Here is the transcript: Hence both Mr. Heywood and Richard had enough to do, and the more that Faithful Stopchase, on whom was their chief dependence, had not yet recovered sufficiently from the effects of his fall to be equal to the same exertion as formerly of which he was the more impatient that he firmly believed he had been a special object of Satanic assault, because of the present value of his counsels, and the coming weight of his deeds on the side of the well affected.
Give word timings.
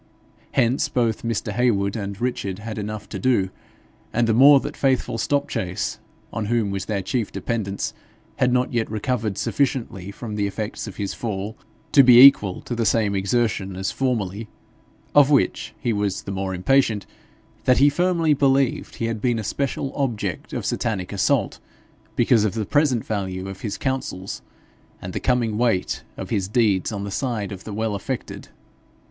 Hence 0.53 0.89
both 0.89 1.21
Mr. 1.21 1.51
Heywood 1.53 1.95
and 1.95 2.19
Richard 2.19 2.57
had 2.57 2.79
enough 2.79 3.07
to 3.09 3.19
do, 3.19 3.51
and 4.11 4.25
the 4.25 4.33
more 4.33 4.59
that 4.61 4.75
Faithful 4.75 5.19
Stopchase, 5.19 5.99
on 6.33 6.45
whom 6.47 6.71
was 6.71 6.85
their 6.85 7.03
chief 7.03 7.31
dependence, 7.31 7.93
had 8.37 8.51
not 8.51 8.73
yet 8.73 8.89
recovered 8.89 9.37
sufficiently 9.37 10.09
from 10.09 10.33
the 10.33 10.47
effects 10.47 10.87
of 10.87 10.95
his 10.95 11.13
fall 11.13 11.55
to 11.91 12.01
be 12.01 12.19
equal 12.19 12.61
to 12.63 12.73
the 12.73 12.83
same 12.83 13.13
exertion 13.13 13.75
as 13.75 13.91
formerly 13.91 14.47
of 15.13 15.29
which 15.29 15.75
he 15.79 15.93
was 15.93 16.23
the 16.23 16.31
more 16.31 16.55
impatient 16.55 17.05
that 17.65 17.77
he 17.77 17.87
firmly 17.87 18.33
believed 18.33 18.95
he 18.95 19.05
had 19.05 19.21
been 19.21 19.37
a 19.37 19.43
special 19.43 19.93
object 19.95 20.51
of 20.51 20.65
Satanic 20.65 21.13
assault, 21.13 21.59
because 22.15 22.43
of 22.43 22.55
the 22.55 22.65
present 22.65 23.05
value 23.05 23.47
of 23.47 23.61
his 23.61 23.77
counsels, 23.77 24.41
and 24.99 25.13
the 25.13 25.19
coming 25.19 25.59
weight 25.59 26.03
of 26.17 26.31
his 26.31 26.47
deeds 26.47 26.91
on 26.91 27.03
the 27.03 27.11
side 27.11 27.51
of 27.51 27.65
the 27.65 27.71
well 27.73 27.93
affected. 27.93 28.47